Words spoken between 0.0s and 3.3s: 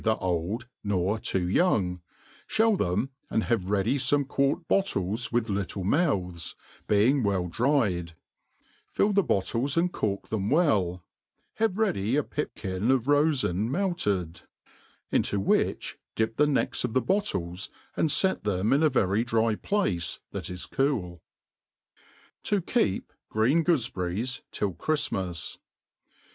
ther old, nor too young, (hell them,